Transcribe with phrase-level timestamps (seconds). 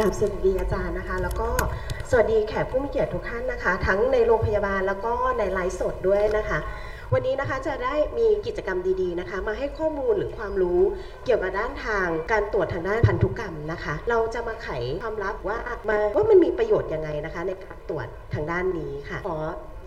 [0.00, 1.48] กราบสวัสดีอาจารย์นะคะ แล้วก็
[2.10, 6.58] สวัสดีแขกผู้มีเกียรติทุกท่านนะคะ ทั้งในโรงพยาบาลแล้วก็ในไลฟ์สดด้วยนะคะ
[7.12, 10.80] วันนี้นะคะจะได้มีกิจกรรมดีๆนะคะ มาให้ข้อมูลหรือความรู้
[11.24, 14.68] เกี่ยวกับด้านทางการตรวจทางด้านพันธุกรรมนะคะ เราจะมาไข
[15.02, 15.58] ความลับว่า
[15.90, 19.38] มาว่ามันมีประโยชน์ยังไงนะคะ ในการตรวจทางด้านนี้ค่ะขอ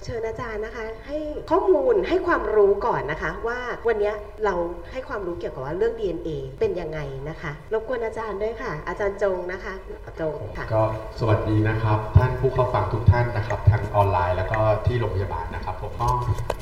[0.06, 1.18] เชิญอาจารย์นะคะ ให้
[1.52, 4.12] ข้อมูลให้ความรู้ก่อนนะคะ ว่าวันนี้
[4.46, 4.54] เรา
[4.92, 7.00] ให้ความรู้เกี่ยวกับว่าเรื่อง DNA เป็นยังไง
[7.30, 9.74] นะคะรบกวนอาจารย์ด้วยค่ะ อาจารย์จงนะคะ
[10.22, 10.84] จงค่ะก็
[11.20, 16.08] สวัสดีนะครับ ท่านผู้เข้าฟังทุกท่านนะครับทั้งออนไลน์แล้วก็ที่โรงพยาบาลนะครับผมก็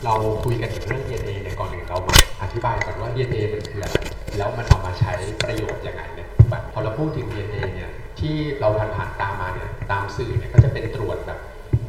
[0.05, 0.13] เรา
[0.43, 3.97] คุยกันถึงเรื่อง DNA ในยก่อนอื่นเรามาอธิบายก่อนว่า DNA มันคืออะไร
[4.37, 5.13] แล้วมันเอามาใช้
[5.43, 11.39] ประโยชน์ยังไงเนี่ยแบบพอเราพูดถึง DNA เนี่ยที่เราผ่านผ่านตามมาเนี่ยตามสื่อเนี่ยก็จะเป็นตรวจแบบ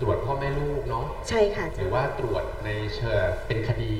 [0.03, 3.95] ตรวจพ่อแม่ลูกเนาะใช่ค่ะอาหจารรือย์ว่าตรวจในเชิงเป็นคดี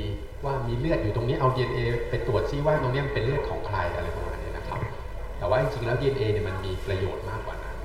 [0.45, 4.81] ว่ามีเลือดอยู่ตรงนี้เอา DNA ไปตรวจซิว่าตรงนี้มันเป็นเลือดของใครอะไรประมาณนี้นะครับ
[5.39, 7.77] แต่ว่าจริงๆแล้ว DNA เนี่ยมันมีประโยชน์มากกว่านั้น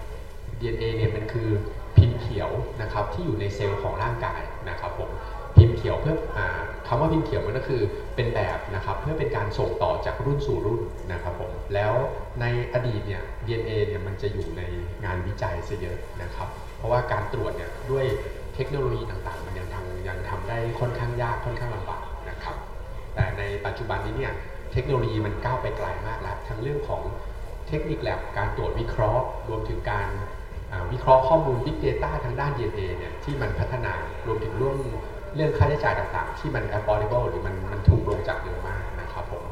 [0.59, 1.49] DNA เนี่ยมันคือ
[1.97, 2.51] พิมพ์เขียว
[2.81, 5.36] นะครับที่อยู่ในเซลล์ของร่างกายนะครับผมพิมพ์
[5.77, 6.47] เขียวเพื่ออา
[6.87, 7.81] คำว่าพิมพ์เขียวมันก็คือ
[8.15, 11.93] เป็นแบบนะครับเพื่อเป็นการส่งต่อจากรุ่นสู่รุ่นนะครับผมแล้ว
[12.41, 14.61] ในอดีตเนี่ย DNA เนี่ยมันจะอยู่ใน
[15.05, 18.05] งานวิจัยซะเยอะนะครับเพราะว่าการตรวจเนี่ยด้วย
[18.55, 22.55] เทคโนโลยีต่างๆ มันยังทำยังทำได้ค่อนข้างยากค่อนข้างลำบากนะครับ
[23.15, 24.33] แต่ในปัจจุบันนี้เนี่ย
[24.73, 27.01] เทคโนโลยีมันก้าวไปไกลมากแล้วทั้งเรื่องของ
[27.67, 30.07] เทคนิคแลบการตรวจวิเคราะห์ รวมถึงการ
[30.91, 33.93] วิเคราะห์ข้อมูล Big Data ทางด้าน DNA เนี่ยที่มันพัฒนา
[34.27, 34.77] รวมถึงเรื่อง
[35.37, 39.43] เรื่องค่าใช้จ่ายต่างๆ ที่มัน affordable หรือมันมันถูกลงจากเดิมมากนะครับผม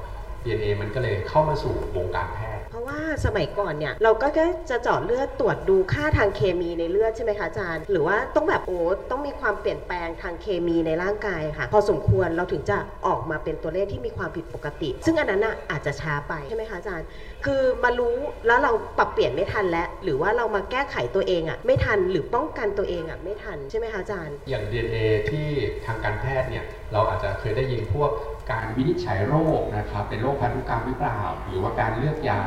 [0.44, 8.80] DNA มันก็เลยเข้ามาสู่วงการแพทย์ ราะว่าสมัยก่อนเนี่ยเราก็แค่จะเจาะเลือดตรวจดูค่าทางเคมีในเลือดใช่ไหมคะอาจารย์ หรือว่าต้องแบบโอ้
[9.12, 12.78] ต้องมีความเปลี่ยนแปลงทางเคมีในร่างกายค่ะ พอสมควรเราถึงจะ
[13.08, 17.08] ออกมาเป็นตัวเลขที่มีความผิดปกติ ซึ่งอันนั้นน่ะอาจจะช้าไปใช่ไหมคะอาจารย์
[17.46, 18.16] คือมารู้
[18.48, 24.98] แล้วเราปรับเปลี่ยนไม่ทันแล้วหรือว่าเรามาแก้ไขตัวเองอะไม่ทันหรือป้องกันตัวเองอะไม่ทันใช่ไหมคะอาจารย์ อย่าง DNA
[25.30, 25.48] ที่
[25.86, 28.12] ทางการแพทย์เนี่ยเราอาจจะเคยได้ยินพวก
[28.52, 32.42] การวินิจฉัยโรคนะครับ เป็นโรคพันธุกรรมหรือเปล่า หรือว่าการเลือกยา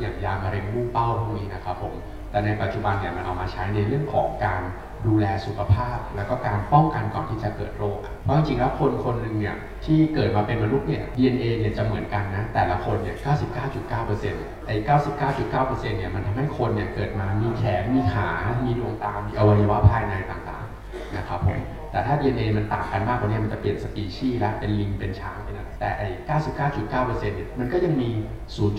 [0.00, 1.94] อย่างยามะเร็งมุ่งเป้าพวกนี้นะครับผม
[2.30, 4.60] แต่ในปัจจุบันเนี่ยมันเอามาใช้ในเรื่องของการ
[5.06, 13.16] ดูแลสุขภาพ แล้วก็การป้องกันก่อนที่จะเกิดโรค เพราะจริงๆแล้วคนคนหนึ่งเนี่ยที่เกิดมาเป็นมนุษย์เนี่ย DNA เนี่ยจะเหมือนกันนะ แต่ละคนเนี่ย
[13.86, 14.74] 99.9%ไอ้
[15.28, 18.28] 99.9%เนี่ยมันทำให้คนเนี่ยเกิดมามีแขน มีขา
[18.64, 26.08] มีดวงตา มีอวัยวะภายในต่างๆ นะครับผม แต่ถ้า DNA มันต่างกันมากกว่านี้มันจะเปลี่ยนสปีชีส์แล้วเป็นลิงเป็นช้างเป็นอะไรแต่ไอ้
[26.68, 28.10] 99.9%เนี่ยมันก็ยังมี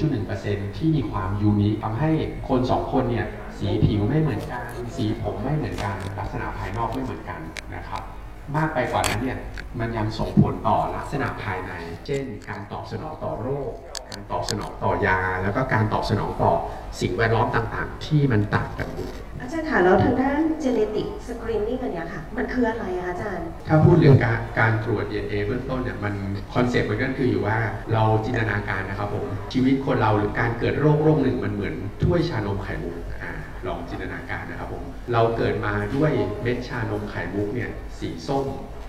[0.03, 2.11] 0.1%ที่มีความยูนิคทำให้
[2.49, 3.27] คน2คนเนี่ย
[3.57, 4.63] สีผิวไม่เหมือนกัน
[4.95, 7.39] สีผมไม่เหมือนกัน ลักษณะภายนอกไม่เหมือนกัน
[7.75, 8.01] นะครับ
[8.55, 9.37] มากไปกว่านั้นเนี่ย
[9.79, 11.71] มันยังส่งผลต่อลักษณะภายใน
[12.05, 13.71] เช่น การตอบสนองต่อโรค
[14.09, 16.53] การตอบสนองต่อยา แล้วก็การตอบสนองต่อ
[17.01, 19.09] สิ่งแวดล้อมต่างๆ ที่มันต่างกันอยู่
[19.41, 26.13] อาจารย์ค่ะแล้วทางด้าน genetic screening อันเนี้ยค่ะ มันคืออะไรอะคะอาจารย์ ถ้าพูดเรื่องการการตรวจ DNA เบื้องต้นเนี่ยมัน
[26.53, 27.57] concept มันก็คืออยู่ว่า
[27.93, 33.31] เราจินตนาการนะครับผมชีวิตคนเราหรือการเกิดโรคโรคหนึ่งมันเหมือนถ้วยชานมไข่มุกอ่า
[33.67, 34.83] ลองจินตนาการนะครับผม
[35.13, 38.45] เราเกิดมาด้วยเม็ดชานมไข่มุกเนี่ยสีส้ม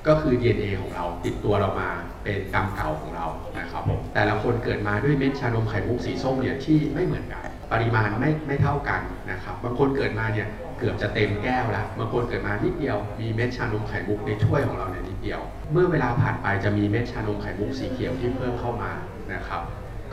[0.07, 1.91] ก็คือ DNA ของเราติดตัวเรามา
[2.25, 3.27] เป็นกรรมเก่าของเรา
[3.59, 9.01] นะครับผมแต่ละคนเกิดมาด้วยเม็ดชานมไข่มุกสีส้มเนี่ยที่ไม่เหมือนกัน ปริมาณไม่ไม่เท่ากัน
[9.31, 15.41] นะครับบางคนเกิดมาเนี่ยเกือบจะเต็มแก้วแล้วบางคนเกิดมานิดเดียวมีเม็ดชานมไข่มุกในถ้วยของเราเนี่ยนิดเดียว
[15.73, 18.93] เมื่อเวลาผ่านไปจะมีเม็ดชานมไข่มุกสีเขียวที่เพิ่มเข้ามา
[19.35, 19.63] นะครับ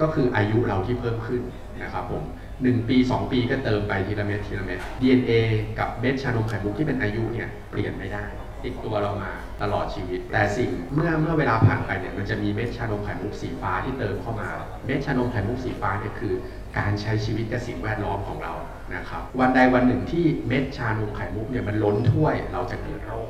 [0.01, 1.41] ก็คืออายุเราที่เพิ่มขึ้น
[1.83, 2.23] นะครับผม
[2.63, 5.31] หนึ่งปี 2 ปีก็เติมไปทีละเม็ดทีละเม็ด DNA
[5.79, 8.25] กับเม็ดชานมไข่มุกที่เป็นอายุเนี่ยเปลี่ยนไม่ได้
[8.63, 9.31] ติดตัวเรามา
[9.61, 14.47] ตลอดชีวิต แต่สิ่งเมื่อเมื่อเวลาผ่านไปเนี่ยมันจะมีเม็ดชานมไข่มุกสีฟ้าที่เติมเข้ามา
[14.85, 16.33] เม็ดชานมไข่มุกสีฟ้าเนี่ยคือ
[16.77, 18.53] การใช้ชีวิตกับสิ่งแวดล้อมของเรา
[18.95, 23.29] นะครับวันใดวันหนึ่งที่เม็ดชานมไข่มุกเนี่ยมันล้นถ้วยเราจะเกิดโรค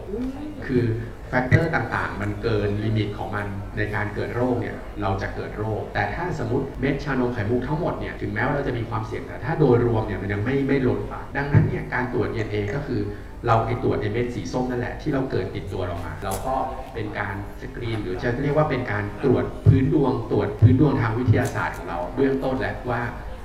[0.66, 0.84] คือ
[1.30, 3.48] factor ต่างๆ มันเกิน limit ของมัน
[3.78, 13.02] ในการเกิดโรคเนี่ยเราจะเกิดโรค แต่ถ้าสมมติเม็ดชานมไข่มุกทั้งหมดเนี่ยถึงแม้ว่าเราจะมีความเสี่ยงแต่ถ้าโดยรวมเนี่ยมันยังไม่ไม่ล้นฝาดังนั้นเนี่ยการตรวจ DNA ก็คือ
[13.46, 16.56] เราไปตรวจในเม็ดสีส้มนั่นแหละที่เราเกิดติดตัวเรามา เราก็
[16.94, 23.02] เป็นการสกรีน หรือจะเรียกว่าเป็นการตรวจพื้นดวงตรวจพื้นดวงทางวิทยาศาสตร์ของเราเบื้องต้นแล้วว่า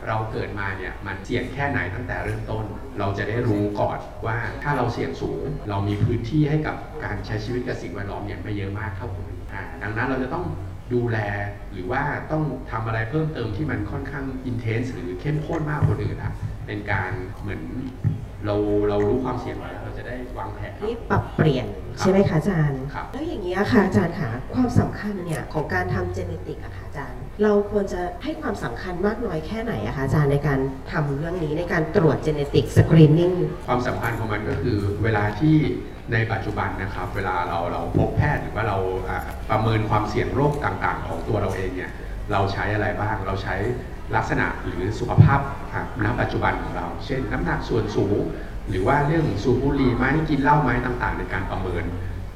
[0.09, 2.65] เราเกิดมาเนี่ยมันเสี่ยงแค่ไหนตั้งแต่เริ่มต้น
[2.99, 9.43] เราจะได้รู้ก่อนว่าถ้าเราเสี่ยงสูง เรามีพื้นที่ให้กับการใช้ชีวิตกับสิ่งแวดล้อมเนี่ยไม่เยอะมากเท่าคนอื่น
[9.83, 10.45] ดังนั้นเราจะต้อง
[10.95, 11.19] ดูแล
[11.73, 12.03] หรือว่า
[12.33, 16.33] ต้องทำอะไรเพิ่มเติมที่มันค่อนข้างอินเทนส์หรือเข้มข้นมากกว่าคนอื่นอะ
[16.67, 17.11] เป็นการ
[17.41, 17.62] เหมือน
[18.47, 18.55] เรา
[18.88, 21.67] เรารู้ความเสี่ยงไว้เรา จะได้วางแผนนี่ปรับเปลี่ยน
[21.99, 30.61] ใช่ไหมคะอาจารย์ ครับ แล้วอย่างนี้ยค่ะอาจารย์ค่ะความสำคัญเนี่ยของการทำ genetic อะค่ะอาจารย์ เราควรจะให้ความสำคัญมากน้อยแค่ไหนอะคะอาจารย์ในการ
[30.93, 33.37] ทำเรื่องนี้ในการตรวจ genetic screening
[33.67, 35.56] ความสำคัญของมันก็คือเวลาที่
[36.12, 38.79] ในปัจจุบันนะครับ เวลาเราเราพบแพทย์หรือว่าเรา
[39.09, 39.19] อ่า
[39.50, 41.93] ประเมินความเสี่ยงโรคต่างๆ ของตัวเราเองเนี่ย
[42.33, 43.56] เราใช้อะไรบ้าง เราใช้
[44.17, 45.41] ลักษณะหรือสุขภาพ
[45.75, 48.19] อะณปัจจุบันของเรา เช่น น้ำหนักส่วนสูง
[48.73, 51.85] หรือว่าเรื่องสูบบุหรี่ไหมกินเหล้าไหมต่างๆ ในการประเมิน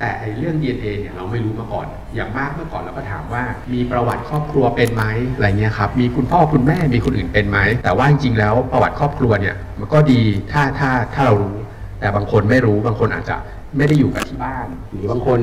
[0.00, 3.42] แต่ไอเรื่อง DNA เนี่ยเราไม่รู้มาก่อน อย่างมากเมื่อก่อนเราก็ถามว่า
[3.74, 5.04] มีประวัติครอบครัวเป็นไหม
[5.34, 10.20] อะไรเงี้ยครับมีคุณพ่อคุณแม่มีคนอื่นเป็นไหมแต่ว่าจริงๆแล้วประวัติครอบครัวเนี่ยมันก็ดี
[10.52, 11.56] ถ้าถ้าถ้าเรารู้
[12.00, 13.36] แต่บางคนไม่รู้บางคนอาจจะ
[13.76, 15.40] ไม่ได้อยู่กับที่บ้าน หรือบางคน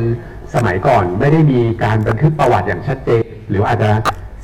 [0.56, 3.92] สมัยก่อนไม่ได้มีการบันทึกประวัติอย่างชัดเจน หรืออาจจะ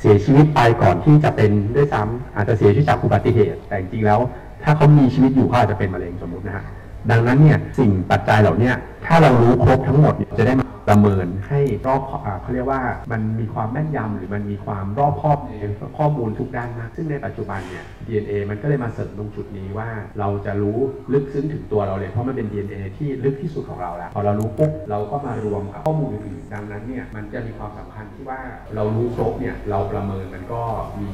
[0.00, 4.20] เสียชีวิตไปก่อนที่จะเป็นด้วยซ้ำอาจจะเสียชีวิตจากอุบัติเหตุ แต่จริงๆแล้ว
[4.64, 6.64] ถ้าเขามีชีวิตอยู่เขาอาจจะเป็นมะเร็งสมมตินะฮะ
[7.10, 8.70] ดังนั้นเนี่ยสิ่งปัจจัยเหล่านี้
[9.06, 12.02] ถ้าเรารู้ครบทั้งหมดเนี่ยจะได้มา ประเมินให้รอบ
[12.42, 12.82] เขาเรียกว่า
[13.12, 15.50] มันมีความแม่นยำหรือมันมีความรอบคอบใน
[15.98, 19.88] ข้อมูลทุกด้านมากซึ่งในปัจจุบันเนี่ย DNA มันก็เลยมาเสริมตรงจุดนี้ว่า
[20.20, 20.78] เราจะรู้
[21.12, 28.40] ลึกซึ้งถึงตัวเราเลยเพราะมันเป็น DNA ที่ลึกที่สุดของเราแล้วพอเรารู้ปุ๊บเราก็มารวมกับข้อมูลอื่นๆดังนั้นเนี่ยมันจะมีความสำคัญที่ว่า
[28.74, 30.62] เรารู้ครบเนี่ยเราประเมินมันก็
[31.00, 31.12] มี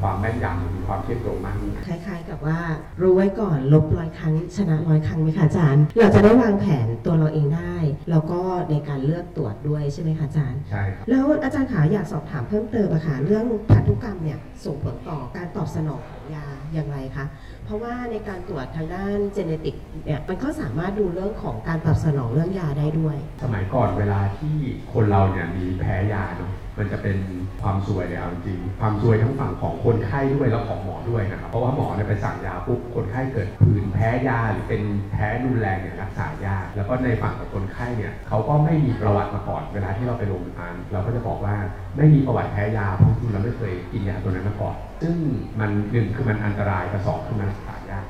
[0.00, 2.58] ความแม่นยำมีความเที่ยงตรงมากขึ้นคล้ายๆ กับว่า
[3.00, 7.74] รู้ไว้ก่อนลบร้อยครั้งชนะร้อยครั้งไหมคะอาจารย์ เราจะได้วางแผนตัวเราเองได้
[8.10, 8.40] แล้วก็
[8.70, 17.24] ในการเลือกตรวจด้วยใช่ไหมคะอาจารย์ ใช่ครับ แล้วอาจารย์ขาอยากสอบถามเพิ่มเติมอะค่ะเรื่องพันธุกรรมเนี่ยส่งผลต่อการตอบสนองของยาอย่างไรคะ
[17.59, 24.56] เพ ราะว่าในการตรวจทางด้านเจเนติกเนี่ยมันก็สามารถดูเรื่องของการตอบสนองเรื่องยาได้ด้วย สมัยก่อนเวลาที่
[24.92, 27.18] คนเราเนี่ยมีแพ้ยาเนาะมันจะเป็น
[27.62, 34.82] ความซวยเลยเอาจริงความซวยทั้งฝั่งของคนไข้ด้วยแล้วของหมอด้วยนะครับเพราะว่าหมอเนี่ยไปสั่งยาปุ๊บคนไข้เกิดผื่นแพ้ยาหรือเป็น
[35.12, 41.54] แพ้รุนแรงเนี่ยรักษายากแล้วก็ในฝั่งของคนไข้เนี่ยเขาก็ไม่มีประวัติมาก่อนเวลาที่เราไปโรงพยาบาลเราก็จะบอกว่า
[41.96, 45.16] ไม่มีประวัติแพ้ยาเพราะจริงเราไม่เคยกินยาตัวนั้นมาก่อนซึ่ง
[45.60, 47.59] มันหนึ่งคือมันอันตรายกับสองคือมันรักษา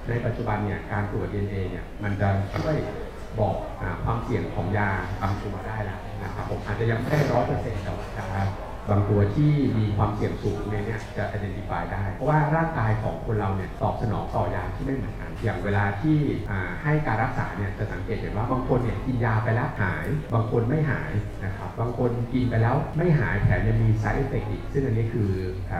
[0.08, 2.76] ในปัจจุบันเนี่ยการตรวจ DNA เนี่ยมันจะช่วย
[3.38, 8.40] บอกอความเสี่ยงของยาบางตัวได้แล้วนะครับผมอาจจะยังไม่ได้ร้อยเปอร์เซ็นต์แต่ว่า
[8.88, 10.84] บางตัวที่มีความเสี่ยงสูงเนี่ย
[11.16, 16.16] จะ identify ได้ เพราะว่าร่างกายของคนเราเนี่ยตอบสนองต่อยาที่ไม่เหมือนกัน อย่างเวลาที่
[16.82, 21.12] ให้การรักษาเนี่ยจะสังเกตเห็นว่าบางคนเนี่ยกินยาไปแล้วหาย บางคนไม่หาย
[21.44, 25.30] นะครับ บางคนกินไปแล้วไม่หายแถมยังมี side effect อีก ซึ่งอันนี้คือ
[25.72, 25.74] อ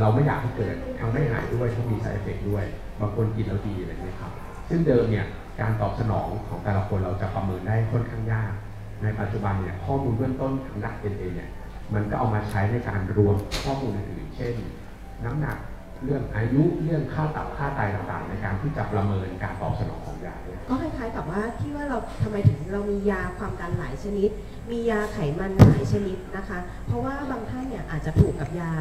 [0.00, 2.64] เราไม่อยากให้เกิดทั้งไม่หายด้วยทั้งมี side effect ด้วย
[3.00, 4.32] บางคนกินแล้วดีอะไรเงี้ยครับ
[4.68, 5.26] ซึ่งเดิมเนี่ย
[5.60, 8.52] การตอบสนองของแต่ละคนเราจะประเมินได้ค่อนข้างยาก
[9.02, 11.48] ในปัจจุบันเนี่ยข้อมูลเบื้องต้นทางด้าน DNA เนี่ย
[11.94, 14.54] มันก็เอามาใช้ในการรวมข้อมูลอื่นเช่น
[15.24, 15.56] น้ำหนัก
[16.04, 20.34] เรื่องอายุเรื่องค่าตับค่าไตต่างๆ ในการที่จะประเมินการตอบสนองของยา
[20.68, 24.30] ก็คล้ายๆกับว่าที่ว่าเราทำไมถึงเรามียาความดันหลายชนิด
[24.70, 28.72] มียาไขมันหลายชนิดนะคะ เพราะว่าบางท่านเนี่ยอาจจะผูกกับยา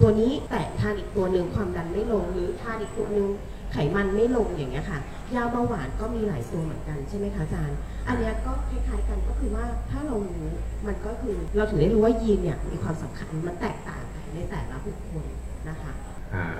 [0.00, 3.28] ตัวนี้แต่ทานอีกตัวหนึ่งความดันไม่ลงหรือทานอีกตัวหนึ่ง
[3.72, 4.98] ไขมันไม่ลงอย่างเงี้ยค่ะ
[5.34, 7.78] ยาเบาหวานก็มีหลายตัวเหมือนกันใช่ไหมคะอาจารย์
[8.08, 10.48] อันเนี้ยก็คล้ายๆกันก็คือว่าถ้าเรารู้
[10.86, 15.24] มันก็คือเราถึงได้รู้ว่ายีนเนี่ยมีความสำคัญมันแตกต่างกันในแต่ละบุคคล
[15.68, 15.92] นะคะ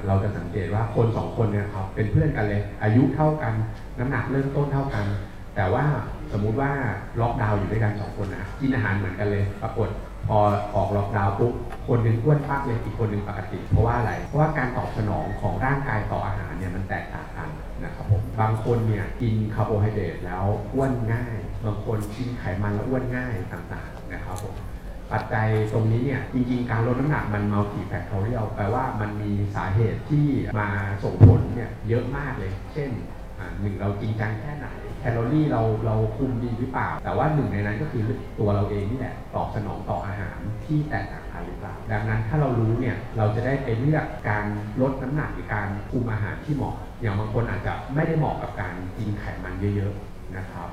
[0.06, 3.54] เราจะสังเกตว่าคนสองคนเนี่ยครับเป็นเพื่อนกันเลย อายุเท่ากัน
[3.98, 5.06] น้ำหนักเริ่มต้นเท่ากัน
[5.56, 5.84] แต่ว่า
[6.32, 6.70] สมมุติว่า
[7.20, 9.88] ล็อกดาวน์อยู่ด้วยกันสองคนนะกินอาหารเหมือนกันเลย ปรากฏ
[10.28, 10.38] พอ
[10.74, 11.52] ออกล็อกดาวน์ปุ๊บ
[11.88, 17.48] คนหนึ่งอ้วนปักเลยอีกคนหนึ่งปกติ เพราะว่าอะไร เพราะว่าการตอบสนองของร่างกายต่ออาหารเนี่ยมันแตกต่างกัน
[17.84, 20.44] นะครับผมบางคนเนี่ยกินคาร์โบไฮเดรตแล้ว
[20.74, 24.54] อ้วนง่าย บางคนกินไขมันแล้วอ้วนง่ายต่างๆนะครับผม
[25.12, 30.26] ปัจจัยตรงนี้เนี่ยจริงๆ การลดน้ำหนักมัน multifactorial แปลว่ามันมีสาเหตุที่
[30.58, 30.68] มา
[31.04, 32.90] ส่งผลเนี่ยเยอะมากเลย เช่น
[33.60, 34.68] หนึ่งเราจริงจังแค่ไหน
[35.00, 38.04] แคลอรี่เราเราคุมดีหรือเปล่า แต่ว่าหนึ่งในนั้นก็คือ
[38.38, 44.44] ตัวเราเองนี่แหละตอบสนองต่ออาหารที่แตกต่างกันหรือเปล่า ดังนั้นถ้าเรารู้เนี่ยเราจะได้ไปเลือกการ
[44.80, 50.68] ลดน้ำหนักหรือการคุมอาหารที่เหมาะ อย่างบางคนอาจจะไม่ได้เหมาะกับการกินไขมันเยอะๆนะครับ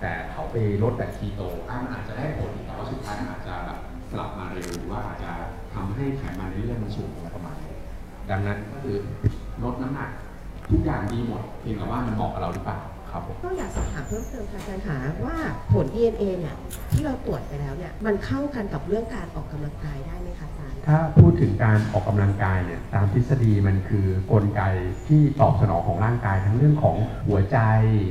[0.00, 3.78] แต่เขาไปลดแบบคีโตอะมันอาจจะได้ผลแต่ว่าสุดท้ายอาจจะแบบ
[4.12, 5.30] กลับมาเร็วหรือว่าอาจจะ
[5.74, 7.74] ทำให้ไขมันในเลือดมันสูงประมาณนี้
[8.30, 8.96] ดังนั้นก็คือ
[9.64, 10.10] ลดน้ำหนัก
[10.70, 12.78] ทุกอย่างดีหมดเพียงแต่ว่ามันเหมาะกับเราหรือเปล่า
[13.12, 15.36] ครับผมก็อยากสอบถามเพิ่มเติมค่ะอาจารย์คะว่า
[15.72, 16.54] ผล DNA เนี่ย
[16.92, 24.62] ที่เราตรวจไปแล้วเนี่ยมันเข้ากันกับเรื่องการออกกำลังกายได้ไหมคะอาจารย์ ถ้าพูดถึงการออกกำลังกายเนี่ยตามทฤษฎีมันคือกลไก
[25.08, 26.96] ที่ตอบสนองของร่างกายทั้งเรื่องของ
[27.28, 27.58] หัวใจ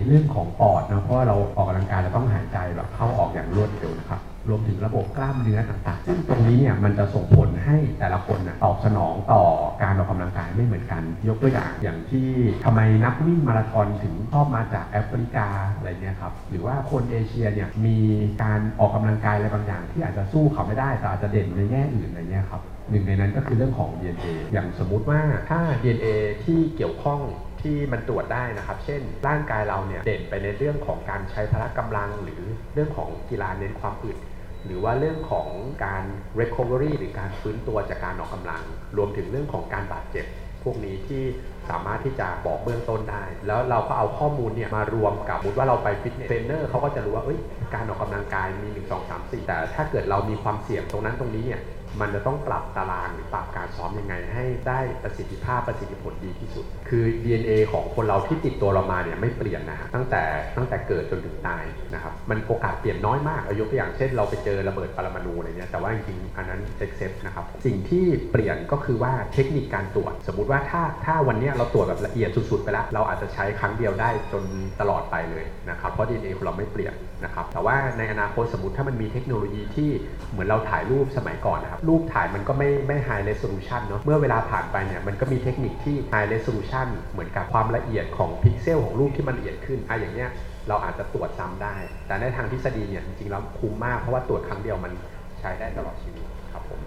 [0.08, 9.44] เรื่องของปอดนะเพราะว่าเราออกกำลังกายเราต้องหายใจแบบเข้าออกอย่างรวดเร็วนะครับ รวมถึงระบบกล้ามเนื้อต่างๆซึ่งตรงนี้เนี่ยมันจะส่งผลให้แต่ละคนนะตอบสนองต่อ
[9.84, 12.28] การออกกำลังกายไม่เหมือนกัน ยกตัวอย่างอย่างที่
[12.66, 17.98] ทำไมนักวิ่งมาราธอนถึงชอบมาจากแอฟริกาอะไรเนี่ยครับหรือว่าคนเอเชียเนี่ยมี
[18.44, 26.08] การออกกำลังกายอะไรบางอย่าง ที่อาจจะสู้เขาไม่ได้แต่อาจจะเด่นในแง่อื่นอะไรเงี้ยครับหนึ่งในนั้นก็คือเรื่องของ DNA อย่างสมมุติว่าถ้า DNA
[26.44, 27.22] ที่เกี่ยวข้อง
[27.62, 32.42] ที่มันตรวจได้นะครับ เช่น ร่างกายเราเนี่ยเด่นไปในเรื่องของการใช้พละกำลัง หรือ
[32.74, 34.18] เรื่องของกีฬาเน้นความอึด
[34.66, 35.48] หรือว่าเรื่องของ
[35.86, 36.04] การ
[36.40, 38.64] recovery หรือการฟื้นตัวจากการออกกำลัง
[38.98, 40.26] รวมถึงเรื่องของการบาดเจ็บ
[40.64, 41.24] พวกนี้ที่
[41.70, 47.40] สามารถที่จะบอกเบื้องต้นได้ แล้วเราก็เอาข้อมูลเนี่ยมารวมกับสมมติว่าเราไปฟิตเนสเทรนเนอร์เขาก็จะรู้ว่าเอ้ย
[47.76, 51.62] การออกกำลังกายมี 1 2 3 4 แต่ถ้าเกิดเรามีความเสี่ยงตรงนั้นตรงนี้เนี่ย
[52.00, 60.24] มันจะต้องปรับตารางหรือปรับการซ้อมยังไง ให้ได้ประสิทธิภาพประสิทธิผลดีที่สุด คือ DNA ของคนเราที่ติดตัวเรามาเนี่ยไม่เปลี่ยนนะฮะตั้งแต่
[60.58, 74.44] ตั้งแต่เกิดจนถึงตายนะครับมันโอกาสเปลี่ยนน้อยมากอายกตัวอย่างเช่นเราไปเจอระเบิดปรมาณูอะไรเนี่ยแต่ว่าจริงๆอันนั้นเอ็กเซปนะครับสิ่งที่เปลี่ยนก็คือว่าเทคนิคการตรวจ สมมุติว่าถ้าถ้าวันนี้เราตรวจแบบละเอียดสุดๆไปแล้วเราอาจจะใช้ครั้งเดียวได้จน
[74.82, 79.90] ตลอดไปเลยนะครับเพราะ DNA ของเราไม่เปลี่ยน นะครับแต่ว่าในอนาคตสมมติถ้ามันมีเทคโนโลยีที่
[80.32, 90.30] เหมือนเราถ่ายรูปสมัยก่อนนะครับรูปถ่ายมันก็ไม่ไม่ high resolution เนอะเมื่อเวลาผ่านไปเนี่ยมันก็มีเทคนิคที่ high resolution เหมือนกับความละเอียดของพิกเซลของรูปที่มันละเอียดขึ้นอะอย่างเนี้ย
[90.68, 91.76] เราอาจจะตรวจซ้ำได้
[92.08, 94.92] แต่ในทางทฤษฎีเนี่ยจริงๆแล้วคุ้มมากเพราะว่าตรวจครั้งเดียวมัน
[95.40, 96.80] ใช้ได้ตลอดชีวิตครับผม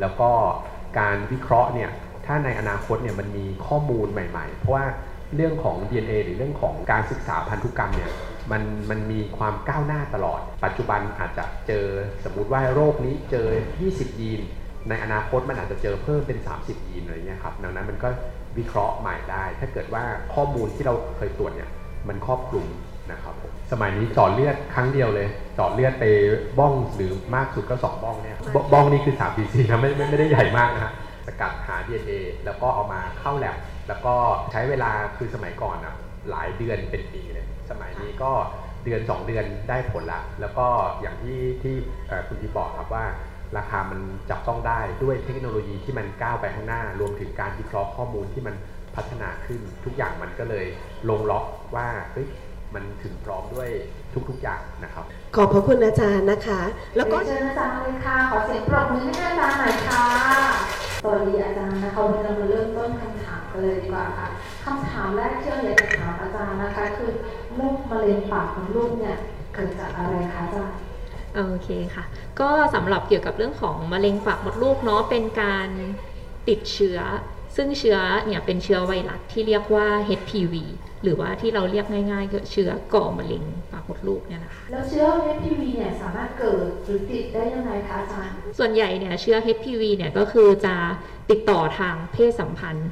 [0.00, 0.30] แล้วก็
[0.98, 1.90] การวิเคราะห์เนี่ย
[2.26, 4.84] ถ้าในอนาคตเนี่ยมันมีข้อมูลใหม่ ๆ เพราะว่า
[5.36, 8.10] เรื่องของ DNA หรือเรื่องของการศึกษาพันธุกรรมเนี่ย
[8.52, 11.86] มันมันมีความก้าวหน้าตลอด ปัจจุบันอาจจะเจอ
[12.24, 13.46] สมมุติว่าโรคนี้เจอ
[13.84, 14.40] 20 ยีน
[14.88, 18.08] ในอนาคตมันอาจจะเจอเพิ่มเป็น 30 ยีนอะไรเงี้ยครับดังนั้นมันก็
[18.58, 20.02] วิเคราะห์ใหม่ได้ ถ้าเกิดว่า
[20.34, 21.70] ข้อมูลที่เราเคยตรวจเนี่ย
[22.08, 22.66] มันครอบคลุม
[23.12, 26.04] นะครับผมสมัยนี้เจาะเลือดครั้งเดียวเลยเจาะเลือดไป
[26.58, 30.92] บ้องหรือมากสุดก็ 2 บ้องเนี่ยบบ้องนี่คือ3 cc นะไม่ไม่ไม่ได้ใหญ่มากนะฮะ
[31.26, 32.12] สกัดหา DNA
[32.44, 33.56] แล้วก็เอามาเข้าแลบ
[33.88, 34.14] แล้วก็
[34.52, 35.94] ใช้เวลาคือสมัยก่อนอะ
[36.30, 38.32] หลายเดือนเป็นปีเลย สมัยนี้ก็
[38.84, 40.66] เดือน 2 เดือนได้ผลละ แล้วก็
[41.00, 41.74] อย่างที่ที่
[42.28, 43.04] คุณที่บอกครับว่า
[43.56, 48.54] ราคามันจับต้องได้ด้วยเทคโนโลยีที่มันก้าวไปข้างหน้า รวมถึงการวิเคราะห์ข้อมูลที่มัน
[48.96, 50.66] พัฒนาขึ้น ทุกอย่างมันก็เลย
[51.08, 51.44] ลงล็อก
[51.76, 52.26] ว่าเฮ้ย
[52.74, 53.68] มันถึงพร้อมด้วย
[54.28, 55.04] ทุกๆอย่างนะครับ
[55.36, 56.60] ขอบพระคุณอาจารย์นะคะ
[56.96, 60.06] แล้วก็เรียนเชิญอาจารย์เลยค่ะ ขอเสียงปรบมือให้อาจารย์หน่อยค่ะ
[61.02, 64.28] สวัสดีอาจารย์นะคะวันนี้เรามาเริ่มต้นคำถามกันเลยดีกว่าค่ะ
[64.68, 67.12] คำถามแรกที่เราอยากจะถามอาจารย์นะคะ คือ
[67.54, 69.16] โรคมะเร็งปากของลูกเนี่ย
[69.54, 70.76] เกิดจากอะไรคะอาจารย์
[71.34, 72.04] โอเคค่ะ
[72.40, 75.68] ก็สำหรับเกี่ยวกับเรื่องของมะเร็งปากมดลูกเนาะเป็นการ
[76.48, 76.98] ติดเชื้อ
[77.56, 80.54] ซึ่งเชื้อเนี่ยเป็นเชื้อไวรัสที่เรียกว่า HPV
[81.02, 85.06] หรือว่าที่เราเรียกง่ายๆก็เชื้อก่อมะเร็งปากมดลูกเนี่ยนะคะแล้วเชื้อ
[85.36, 90.74] HPV เนี่ยสามารถเกิดหรือติดได้ยังไงคะอาจารย์ส่วนใหญ่เนี่ยเชื้อ HPV เนี่ยก็คือจะ
[91.30, 92.90] ติดต่อทางเพศสัมพันธ์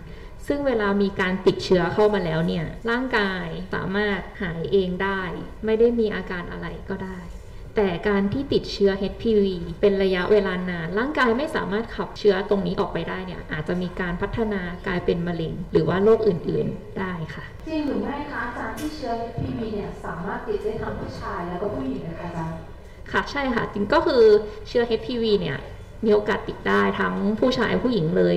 [0.49, 5.23] ซึ่งเวลามีการติดเชื้อเข้ามาแล้วเนี่ย ร่างกายสามารถหายเองได้
[5.65, 7.19] ไม่ได้มีอาการอะไรก็ได้
[7.77, 9.45] แต่การที่ติดเชื้อ HPV
[9.81, 22.59] เป็นระยะเวลานาน ร่างกายไม่สามารถขับเชื้อตรงนี้ออกไปได้เนี่ย อาจจะมีการพัฒนากลายเป็นมะเร็ง หรือว่าโรคอื่นๆได้ค่ะ จริงหรือไม่คะอาจารย์ที่เชื้อ HPV เนี่ยสามารถติดได้ทั้งผู้ชายแล้วก็ผู้หญิงนะคะอาจารย์
[23.13, 24.23] ค่ะใช่ค่ะจริงก็คือ
[24.69, 25.59] เชื้อ HPV เนี่ย
[26.05, 28.37] มีโอกาสติดได้ทั้งผู้ชายผู้หญิงเลย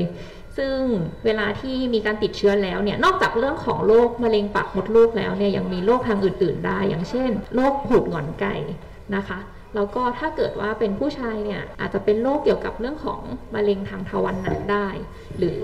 [0.60, 0.80] ซึ่ง
[1.26, 8.56] เวลาที่มีการติดเชื้อแล้วเนี่ยนอกจากเรื่องของโรคมะเร็งปากมดลูกแล้วเนี่ยยังมีโรคทางอื่น ๆ ได้ อย่างเช่นโรคหูดหงอนไก่
[9.16, 9.40] นะคะ
[9.76, 13.22] แล้วก็ถ้าเกิดว่าเป็นผู้ชายเนี่ยอาจจะเป็นโรคเกี่ยวกับเรื่องของ
[13.56, 14.88] มะเร็งทางทวารหนักได้
[15.38, 15.60] หรือ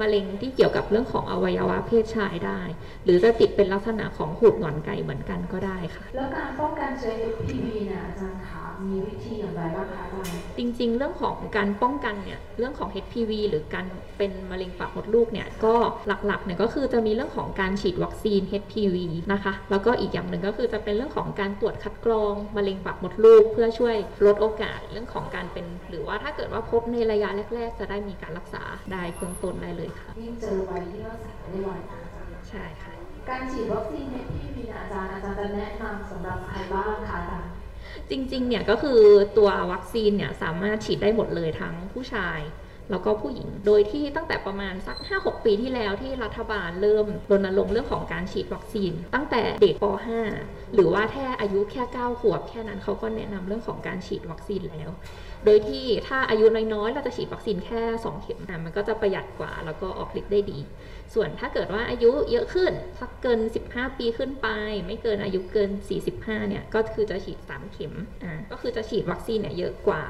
[0.00, 2.60] มะเร็งที่เกี่ยวกับเรื่องของอวัยวะเพศชายได้
[3.04, 13.86] หรือจะติดเป็นลักษณะของหูดหงอนไก่เหมือนกันก็ได้ค่ะ แล้วการป้องกันเชื้อ HPV เนี่ยอาจารย์คะ มีวิธีอย่างไรบ้างคะอาจารย์จริงๆ เรื่องของการป้องกันเนี่ยเรื่องของ HPV หรือการ
[14.18, 15.74] เป็นมะเร็งปากมดลูกเนี่ยก็
[16.26, 18.96] หลักๆเนี่ยก็คือจะมีเรื่องของการฉีดวัคซีน HPV
[19.32, 23.96] นะคะแล้วก็อีกอย่างหนึ่งก็คือจะเป็นเรื่องของการตรวจคัดกรองมะเร็งปากมดลูก เพื่อช่วย
[24.26, 32.92] ลดโอกาสเรื่องของการเป็น หรือว่าถ้าเกิดว่าพบในระยะแรก ๆ จะได้มีการรักษาได้เบื้องต้นได้เลยค่ะยิ่งเจอไวยิ่งรักษาได้ไวนะอาจารย์ใช่ค่ะ
[33.28, 37.50] การฉีดวัคซีน HPV เนี่ยอาจารย์อาจารย์จะแนะนำสำหรับใครบ้างคะอาจารย์
[38.10, 39.00] จริงๆเนี่ยก็คือ
[39.38, 42.40] ตัววัคซีนเนี่ยสามารถฉีดได้หมดเลยทั้งผู้ชาย
[42.90, 49.84] แล้วก็ผู้หญิง โดยที่ตั้งแต่ประมาณสัก 5-6 ปีที่แล้วที่รัฐบาลเริ่มรณรงค์เรื่องของการฉีดวัคซีน ตั้งแต่เด็กป
[50.28, 54.90] .5 หรือว่าแค่อายุแค่ 9 ขวบ แค่นั้นเขาก็แนะนำเรื่องของการฉีดวัคซีนแล้ว
[55.44, 60.58] โดยที่ถ้าอายุน้อยๆ เราจะฉีดวัคซีนแค่ 2 เข็มอะมันก็จะประหยัดกว่า แล้วก็ออกฤทธิ์ได้ดี
[61.14, 64.48] ส่วนถ้าเกิดว่าอายุเยอะขึ้นสักเกิน 15 ปีขึ้นไป
[64.86, 65.70] ไม่เกินอายุเกิน
[66.10, 67.92] 45เนี่ยก็คือจะฉีด 3 เข็ม
[68.24, 70.04] อ่าก็คือจะฉีดวัคซีนเนี่ยเยอะกว่า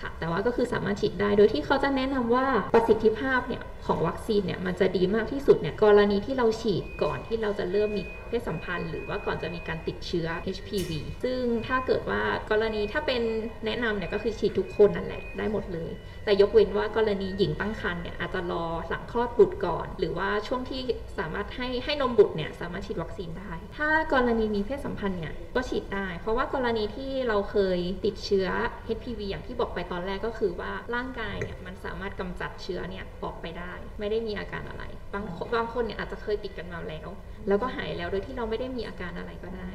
[0.00, 10.90] ค่ะ แต่ว่าก็คือสามารถฉีดได้ โดยที่เขาจะแนะนำว่าประสิทธิภาพเนี่ยของวัคซีนเนี่ยมันจะดีมากที่สุดเนี่ยกรณีที่เราฉีดก่อนที่เราจะเริ่มมีเพศสัมพันธ์ หรือว่าก่อนจะมีการติดเชื้อ HPV
[11.24, 13.22] ซึ่งถ้าเกิดว่ากรณีถ้าเป็น
[13.66, 15.90] แนะนำเนี่ยก็คือฉีดทุกคนนั่นแหละได้หมดเลย
[16.24, 20.80] แต่ยกเว้นว่ากรณีหญิงตั้งครรภ์เนี่ยอาจจะรอหลังคลอดบุตรก่อน หรือว่าช่วงที่
[21.18, 28.48] สามารถให้ให้นมบุตรเนี่ยสามารถฉีดวัคซีนได้ ถ้ากรณีมีเพศสัมพันธ์เนี่ยก็ฉีดได้ เพราะว่ากรณีที่เราเคยติดเชื้อ
[28.96, 37.08] HPV อย่างที่บอกไปตอนแรกก็คือว่าร่างกายเนี่ยมันสามารถกำจัดเชื้อเนี่ยออกไปได้ ไม่ได้มีอาการอะไร บางคนบางคนเนี่ยอาจจะเคยติดกันมาแล้ว
[37.48, 39.70] แล้วก็หายแล้วโดยที่เราไม่ได้มีอาการอะไรก็ได้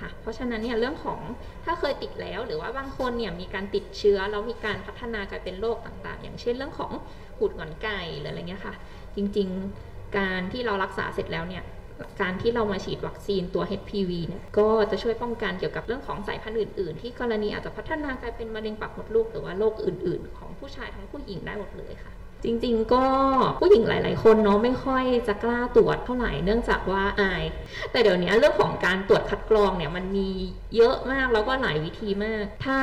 [0.00, 1.20] ค่ะ เพราะฉะนั้นเนี่ยเรื่องของ
[1.64, 6.92] ถ้าเคยติดแล้วหรือว่าบางคนเนี่ยมีการติดเชื้อแล้วมีการพัฒนากลายเป็นโรคต่างๆ อย่างเช่นเรื่องของ
[7.38, 8.74] หูดหงอนไก่หรืออะไรเงี้ยค่ะ
[9.16, 11.62] จริงๆการที่เรารักษาเสร็จแล้วเนี่ย
[12.20, 22.12] การที่เรามาฉีดวัคซีนตัว HPV เนี่ยก็จะช่วยป้องกันเกี่ยวกับเรื่องของสายพันธุ์อื่น ๆ ที่กรณีอาจจะพัฒนากลายเป็นมะเร็งปากมดลูกหรือว่าโรคอื่น ๆ ของผู้ชายทั้งผู้หญิงได้หมดเลยค่ะ
[22.44, 23.04] จริงๆ ก็
[23.60, 27.44] ผู้หญิงหลาย ๆ คนเนาะไม่ค่อยจะกล้าตรวจเท่าไหร่เนื่องจากว่าอาย
[27.90, 30.28] แต่เดี๋ยวนี้เรื่องของการตรวจคัดกรองเนี่ยมันมี
[30.76, 32.78] เยอะมากแล้วก็หลายวิธีมาก ถ้า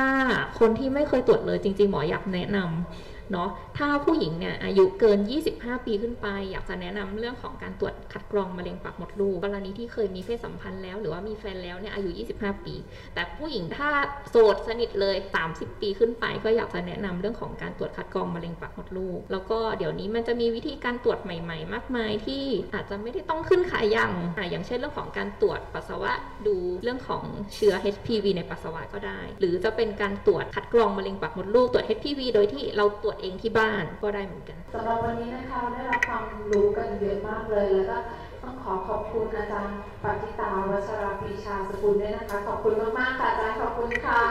[0.58, 5.18] คนที่ไม่เคยตรวจเลยจริง ๆ หมออยากแนะนำ เนาะถ้าผู้หญิงเนี่ยอายุเกิน
[5.52, 12.74] 25 ปีขึ้นไป อยากจะแนะนำเรื่องของการตรวจคัดกรองมะเร็งปากมดลูกกรณีที่เคยมีเพศสัมพันธ์แล้ว หรือว่ามีแฟนแล้วเนี่ยอายุ 25 ปี
[13.14, 13.88] แต่ผู้หญิงถ้า
[14.30, 15.16] โสดสนิทเลย
[15.48, 26.12] 30 ปีขึ้นไป ก็อยากจะแนะนำเรื่องของการตรวจคัดกรองมะเร็งปากมดลูก แล้วก็เดี๋ยวนี้มันจะมีวิธีการตรวจใหม่ ๆ มากมายที่อาจจะไม่ได้ต้องขึ้นขายังอะอย่างเช่นเรื่องของการตรวจปัสสาวะ
[26.46, 27.22] ดูเรื่องของ
[27.54, 37.96] เชื้อ HPV ในปัสสาวะก็ได้ หรือจะเป็นการตรวจคัดกรองมะเร็งปากมดลูกตรวจ HPV โดยที่เราตรวจเองที่บ้านก็ได้เหมือนกันสำหรับวันนี้นะคะได้รับความรู้กันเยอะมากเลย แล้วก็
[38.42, 44.22] ต้องขอขอบคุณอาจารย์ปฏิตาวัชราปีชาสกุลด้วยนะคะ ขอบคุณมากๆค่ะอาจารย์ขอบคุณค่ะ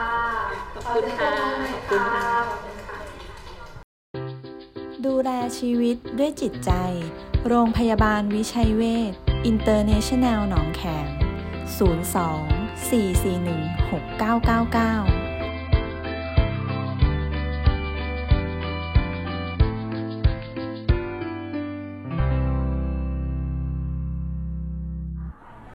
[0.74, 1.30] ขอบคุณค่ะ
[1.72, 2.98] ขอบคุณค่ะขอบคุณค่ะ
[5.06, 6.72] ดูแลชีวิตด้วยจิตใจ
[7.48, 9.12] โรงพยาบาลวิชัยเวช
[9.46, 11.08] อินเตอร์เนชั่นแนลหนองแขม
[11.78, 15.23] 02 441 6999